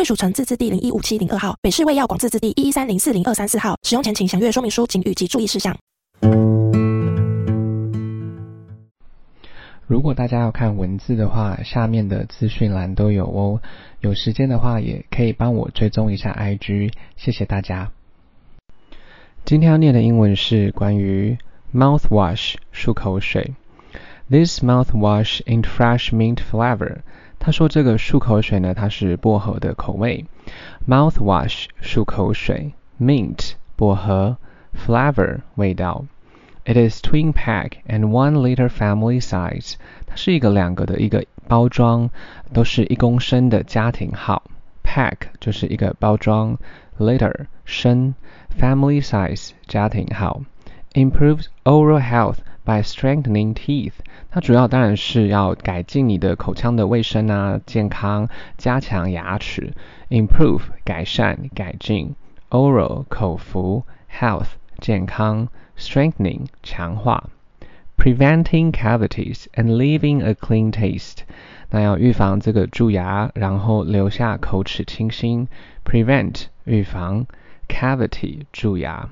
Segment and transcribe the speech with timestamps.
[0.00, 3.76] 贵属城自治地零一五七零二号，北市卫药广自治地一一三零四零二三四号。
[3.82, 5.76] 使用前请详阅说明书、请语及注意事项。
[9.86, 13.60] 如果大家要看文字的话，下面的资讯栏都有哦。
[14.00, 17.90] 有时间的话，也可以帮我追踪一下 IG，谢谢大家。
[19.44, 21.36] 今天要念的英文是关于
[21.74, 23.52] mouthwash 漱口水。
[24.30, 27.00] This mouthwash in fresh mint flavor。
[27.40, 30.26] 他说这个漱口水呢，它是薄荷的口味。
[30.86, 34.36] Mouthwash 漱口水，mint 薄荷
[34.76, 36.04] ，flavor 味道。
[36.66, 39.76] It is twin pack and one liter family size。
[40.06, 42.10] 它是一个两个的一个包装，
[42.52, 44.42] 都是一公升的家庭号。
[44.84, 46.58] Pack 就是一个包装
[46.98, 48.14] ，liter 升
[48.60, 50.42] ，family size 家庭号。
[50.92, 53.94] Improves oral health by strengthening teeth。
[54.30, 59.72] 它主要当然是要改进你的口腔的卫生啊，健康，加强牙齿。
[60.08, 62.14] Improve 改善、改进
[62.50, 67.30] ，oral 口服，health 健康，strengthening 强化
[67.96, 71.18] ，preventing cavities and leaving a clean taste。
[71.70, 75.46] 那要预防这个蛀牙，然后留下口齿清新。
[75.84, 77.26] Prevent 预防
[77.68, 79.08] ，cavity 蛀牙。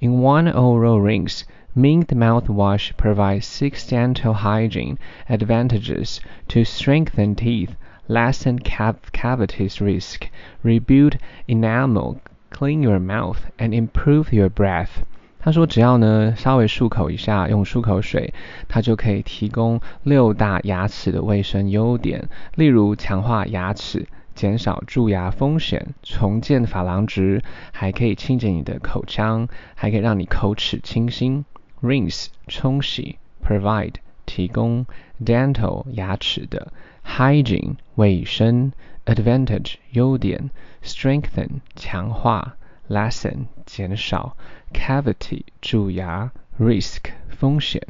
[0.00, 1.42] In one oral rinse。
[1.72, 7.76] Mint mouthwash provides six dental hygiene advantages to strengthen teeth,
[8.08, 10.28] lessen cavities risk,
[10.64, 15.04] rebuild enamel, clean your mouth, and improve your breath.
[15.38, 18.34] 他说，只要呢稍微漱口一下，用漱口水，
[18.68, 29.46] 它就可以提供六大牙齿的卫生优点，例如强化牙齿、减少蛀牙风险、重建珐琅质，还可以清洁你的口腔，
[29.76, 31.44] 还可以让你口齿清新。
[31.81, 33.95] rinse 冲洗，provide
[34.25, 34.85] 提供，
[35.23, 36.73] dental 牙齿的，
[37.05, 38.73] hygiene 卫生，
[39.05, 40.49] advantage 优点，
[40.83, 42.57] strengthen 强化，
[42.89, 44.35] lessen 减少，
[44.73, 47.81] cavity 蛀牙，risk 风险，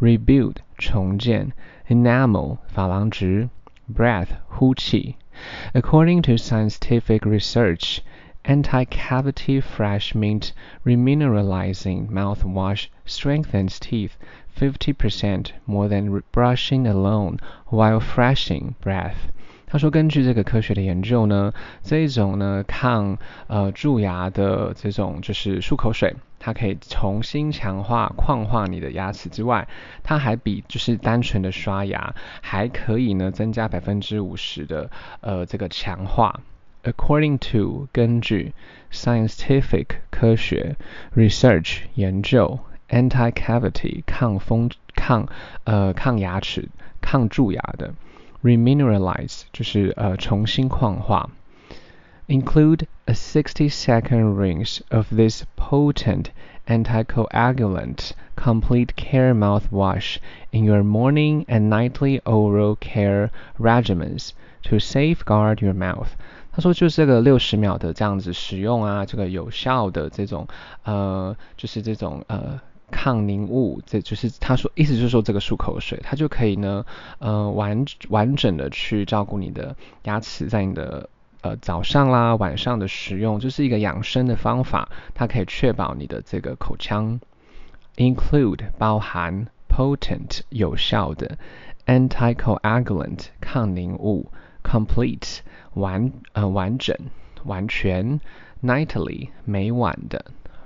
[0.00, 1.52] rebuild 重建，
[1.88, 3.48] enamel 珐琅质，
[3.94, 5.16] breath 呼气。
[5.72, 7.98] According to scientific research,
[8.43, 10.53] Anti-cavity fresh mint
[10.85, 14.13] remineralizing mouthwash strengthens teeth
[14.57, 19.31] 50% more than brushing alone while freshing breath.
[19.69, 21.53] 他说，根据这个科学的研究呢，
[21.83, 23.17] 这一种呢抗
[23.47, 29.67] 呃蛀牙的这种就是漱口水，它可以重新强化矿化你的牙齿之外，
[30.03, 36.39] 它还比就是单纯的刷牙还可以呢增加百分之五十的呃这个强化。
[36.86, 38.52] according to 根据
[38.92, 40.76] scientific 科学
[41.12, 45.26] research 研究 anti cavity 抗风抗
[45.64, 46.68] 呃抗牙齿
[47.00, 47.92] 抗蛀牙的
[48.44, 51.30] remineralize 就是呃重新矿化
[52.28, 56.26] include a 60 second rinse of this potent
[56.68, 60.18] anticoagulant complete care mouthwash
[60.52, 64.32] in your morning and nightly oral care regimens
[64.62, 66.14] to safeguard your mouth
[66.57, 70.47] 他说，就是这个六十秒的这样子使用啊，这个有效的这种
[70.85, 72.59] 呃，就是这种呃
[72.89, 76.83] 抗凝物，这就是他说意思就是说这个漱口水，它就可以呢
[77.19, 79.75] 呃完完整的去照顾你的
[80.05, 81.07] 牙齿，在你的
[81.41, 87.19] 呃早上啦晚上的使用，就是一个养生的方法，它可以确保你的这个口腔
[87.97, 91.37] include 包含 potent 有效的
[91.85, 94.31] anticoagulant 抗凝物
[94.69, 95.39] complete
[95.75, 96.93] 完呃完整、
[97.45, 98.19] 完全
[98.61, 100.25] ，nightly 每晚的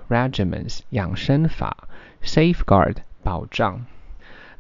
[0.10, 1.88] ，regimens 养生法
[2.24, 3.86] ，safeguard 保障。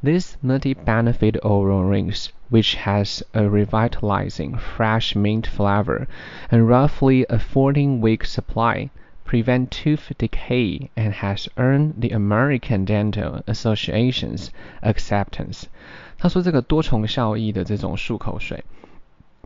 [0.03, 6.07] This multi-benefit oral rinse, which has a revitalizing fresh mint flavor
[6.51, 8.91] and roughly a 14-week supply,
[9.25, 14.51] prevent tooth decay and has earned the American Dental Association's
[14.83, 15.67] acceptance.
[16.19, 18.63] 他说这个多重效益的这种漱口水。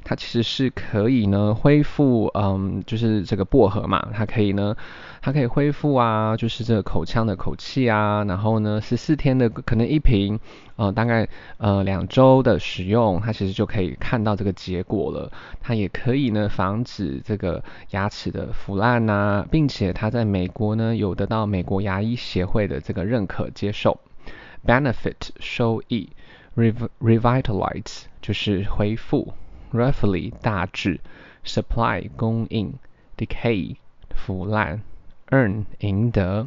[0.04, 4.76] 它其实是可以呢恢复，嗯，就是这个薄荷嘛，它可以呢，
[5.22, 10.40] 它可以恢复啊，就是这个口腔的口气啊，然后呢十四天的可能一瓶，
[10.76, 11.28] 呃，大概
[11.58, 15.32] 呃两周的使用，它其实就可以看到这个结果了。
[15.62, 24.00] 它也可以呢防止这个牙齿的腐烂呐，并且它在美国呢有得到美国牙医协会的这个认可接受。
[24.66, 26.10] Benefit 收益
[26.56, 29.34] ，revitalize 就是恢复。
[29.75, 31.01] roughly 大致，
[31.45, 32.75] supply 供应，
[33.17, 33.77] decay
[34.15, 34.81] 腐烂，
[35.31, 36.47] earn 赢得。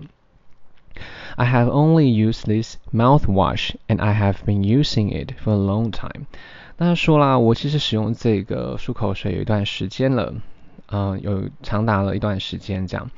[1.36, 5.92] I have only used this mouthwash and I have been using it for a long
[5.92, 6.28] time。
[6.78, 10.36] 那说啦，我其实使用这个漱口水有一段时间了，
[10.88, 13.10] 嗯，有长达了一段时间这样。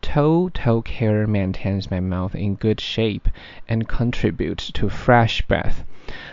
[0.00, 3.30] Total care maintains my mouth in good shape
[3.66, 5.84] and contributes to fresh breath。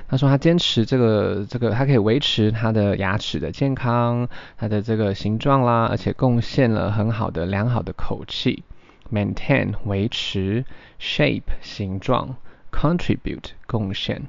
[0.09, 8.65] 他说他坚持这个这个，他可以维持他的牙齿的健康，他的这个形状啦，而且贡献了很好的良好的口气。
[9.13, 10.65] Maintain 维持
[11.01, 12.37] ，shape 形状。
[12.72, 14.24] contribute 贡献，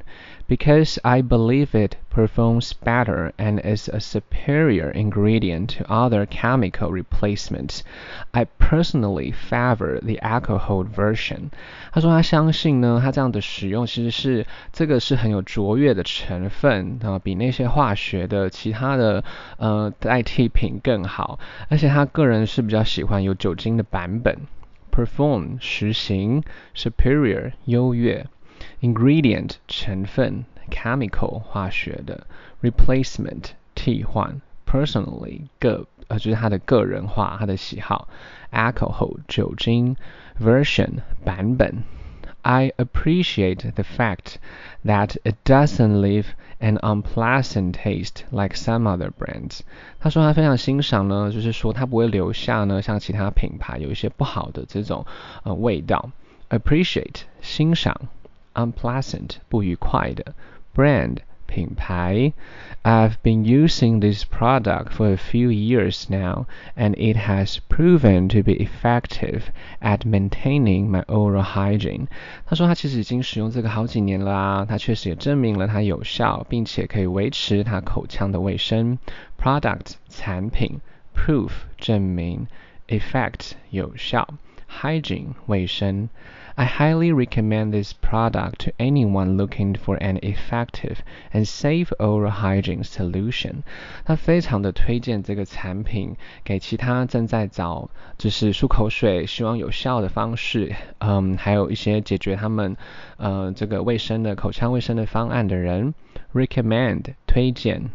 [0.49, 7.81] because I believe it performs better and is a superior ingredient to other chemical replacements.
[8.31, 11.51] I personally favor the alcohol version.
[11.93, 19.25] 他说他相信呢，他这样的使用其实是这个是很有卓越的成分啊，比那些化学的其他的
[19.57, 24.39] 呃代替品更好，而且他个人是比较喜欢有酒精的版本。
[25.02, 26.44] Perform 实行
[26.76, 28.28] ，superior 优越
[28.82, 32.28] ，ingredient 成分，chemical 化学的
[32.62, 38.08] ，replacement 替换，personally 个呃就是他的个人化，他的喜好
[38.52, 39.96] ，alcohol 酒精
[40.40, 41.84] ，version 版本。
[42.43, 44.39] I appreciate the fact
[44.85, 46.27] that it doesn't leave
[46.59, 49.61] an unpleasant taste like some other brands。
[50.01, 55.05] 他说他非常欣赏呢，就是说他不会留下呢像其他品牌有一些不好的这种
[55.43, 56.11] 呃味道。
[56.49, 57.95] Appreciate 欣赏，
[58.55, 60.35] unpleasant 不愉快的，
[60.75, 61.19] brand
[61.51, 62.33] 品牌。
[62.83, 66.47] I've been using this product for a few years now,
[66.77, 69.45] and it has proven to be effective
[69.81, 72.07] at maintaining my oral hygiene.
[72.47, 78.99] 他说他其实已经使用这个好几年了啊，他确实也证明了它有效，并且可以维持他口腔的卫生。
[79.37, 80.81] Product 产品，
[81.15, 82.47] proof 证明，
[82.87, 84.29] effect 有效，
[84.71, 86.09] hygiene 卫生。
[86.59, 91.01] I highly recommend this product to anyone looking for an effective
[91.31, 93.57] and safe oral hygiene solution。
[94.07, 102.77] 他非常的推荐这个产品给其他正在找就是漱口水希望有效的方式，嗯，还有一些解决他们
[103.19, 105.93] 呃这个卫生的口腔卫生的方案的人。
[106.33, 107.91] Recommend 推荐，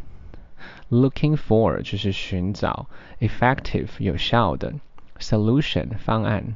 [0.90, 2.86] looking for 就是寻找，
[3.20, 4.74] effective 有效的，
[5.18, 6.54] solution 方案。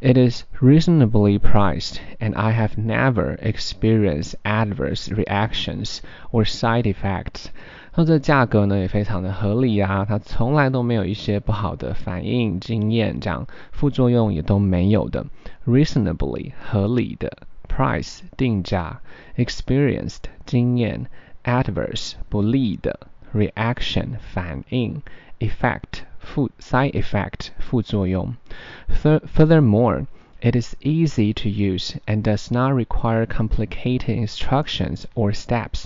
[0.00, 6.00] It is reasonably priced, and I have never experienced adverse reactions
[6.30, 7.46] or side effects.
[7.92, 15.24] 它这价格呢也非常的合理啊，它从来都没有一些不好的反应经验，这样副作用也都没有的。
[15.64, 19.00] Reasonably 合理的，price 定价，
[19.36, 21.06] experienced 经验，
[21.44, 22.98] adverse 不利的，
[23.32, 25.00] reaction 反应，
[25.38, 28.34] effect 副 side effect 副作用。
[29.02, 30.06] Furthermore,
[30.40, 35.84] it is easy to use and does not require complicated instructions or steps。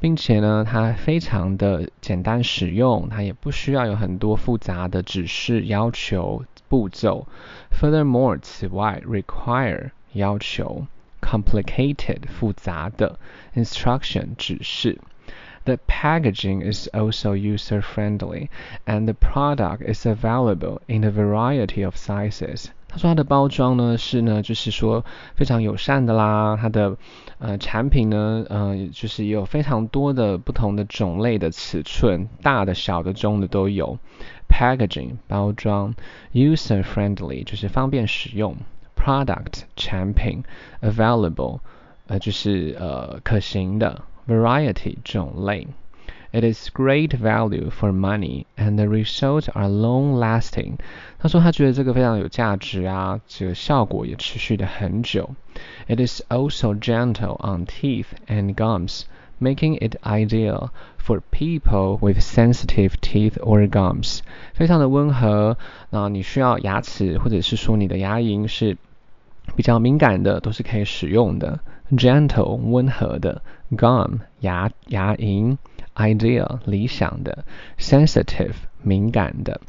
[0.00, 7.26] 并且呢，它非常的简单使用，它也不需要有很多复杂的指示、要求、步骤。
[7.72, 10.86] Furthermore，此外，require 要求，
[11.22, 13.18] complicated 复杂的，
[13.54, 14.98] instruction 指示。
[15.68, 18.48] The packaging is also user-friendly,
[18.86, 22.66] and the product is available in a variety of sizes.
[22.88, 26.56] 他说它的包装呢是呢，就是说非常友善的啦。
[26.60, 26.96] 它的
[27.38, 33.98] 呃产品呢，呃就是有非常多的不同的种类的尺寸，大的、小的、中的都有。
[34.48, 35.94] Packaging 包装，
[36.32, 38.56] user friendly 就是方便使用。
[38.94, 40.44] Product 产品，
[40.80, 41.58] available
[42.06, 44.02] 呃就是呃可行的。
[44.28, 45.68] variety 种类。
[46.32, 50.78] It is great value for money, and the results are long-lasting。
[51.20, 55.30] 他说他觉得这个非常有价值啊，这个效果也持续的很久。
[55.86, 59.02] It is also gentle on teeth and gums,
[59.40, 64.18] making it ideal for people with sensitive teeth or gums。
[64.54, 65.56] 非常的温和，
[65.90, 68.76] 那你需要牙齿或者是说你的牙龈是
[69.54, 71.60] 比较敏感的，都是可以使用的。
[71.90, 75.58] Gentle 温和的，Gum 牙牙龈
[75.94, 77.44] ideal 理想的，
[77.78, 79.60] sensitive 敏感的。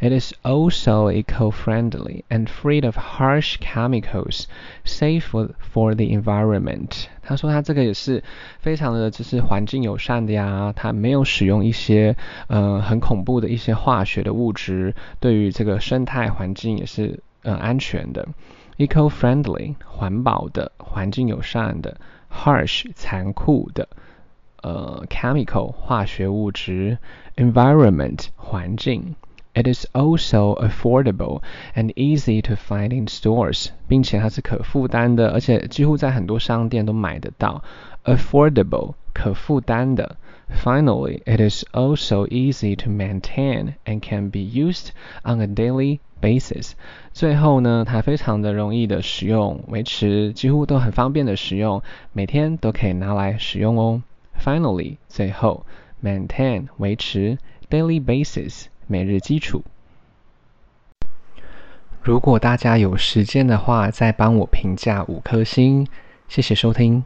[0.00, 4.44] It is also eco-friendly and free of harsh chemicals,
[4.84, 7.06] safe for for the environment。
[7.22, 8.22] 他说他这个也是
[8.60, 12.16] 非常的就是环境友善的呀，它没有使用一些
[12.48, 18.28] 呃很恐怖的一些化学的物质，对于这个生态环境也是呃安全的。
[18.76, 21.96] Eco-friendly 环保的，环境友善的；
[22.30, 23.88] harsh 残酷的，
[24.62, 26.98] 呃，chemical 化学物质；
[27.36, 29.14] environment 环境。
[29.54, 31.42] It is also affordable
[31.74, 37.62] and easy to find in stores，并且它是可负担的，而且几乎在很多商店都买得到。
[38.04, 40.16] Affordable 可负担的。
[40.48, 44.90] Finally, it is also easy to maintain and can be used
[45.24, 46.72] on a daily basis。
[47.12, 54.02] 最后呢，它非常的容易的使用，维持几乎都很方便的使用，每天都可以拿来使用哦。
[54.38, 55.64] Finally，最后，
[56.02, 57.38] maintain 维持，
[57.70, 58.66] daily basis。
[58.88, 59.62] 每日基础。
[62.02, 65.86] 如果大家有时间的话，再帮我评价五颗星，
[66.28, 67.04] 谢谢收听。